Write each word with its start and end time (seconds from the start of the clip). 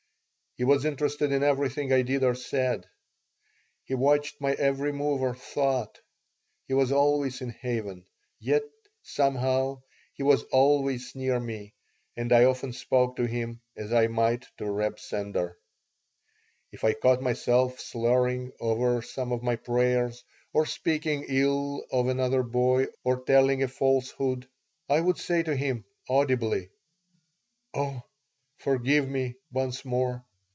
He 0.57 0.65
was 0.65 0.83
interested 0.83 1.31
in 1.31 1.43
everything 1.43 1.93
I 1.93 2.01
did 2.01 2.25
or 2.25 2.35
said; 2.35 2.85
He 3.85 3.93
watched 3.93 4.41
my 4.41 4.51
every 4.55 4.91
move 4.91 5.21
or 5.21 5.33
thought; 5.33 6.01
He 6.67 6.73
was 6.73 6.91
always 6.91 7.39
in 7.39 7.51
heaven, 7.51 8.05
yet, 8.37 8.63
somehow, 9.01 9.83
he 10.13 10.23
was 10.23 10.43
always 10.51 11.15
near 11.15 11.39
me, 11.39 11.73
and 12.17 12.33
I 12.33 12.43
often 12.43 12.73
spoke 12.73 13.15
to 13.15 13.25
Him 13.27 13.61
as 13.77 13.93
I 13.93 14.07
might 14.07 14.45
to 14.57 14.69
Reb 14.69 14.99
Sender 14.99 15.57
If 16.73 16.83
I 16.83 16.95
caught 16.95 17.21
myself 17.21 17.79
slurring 17.79 18.51
over 18.59 19.01
some 19.01 19.31
of 19.31 19.41
my 19.41 19.55
prayers 19.55 20.21
or 20.51 20.65
speaking 20.65 21.27
ill 21.29 21.85
of 21.93 22.09
another 22.09 22.43
boy 22.43 22.87
or 23.05 23.23
telling 23.23 23.63
a 23.63 23.69
falsehood, 23.69 24.49
I 24.89 24.99
would 24.99 25.17
say 25.17 25.43
to 25.43 25.55
Him, 25.55 25.85
audibly: 26.09 26.69
"Oh, 27.73 28.03
forgive 28.57 29.07
me 29.07 29.37
once 29.49 29.85
more. 29.85 30.25